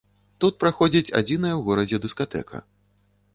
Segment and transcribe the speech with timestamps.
[0.45, 2.65] Тут праходзіць адзіная ў горадзе дыскатэка.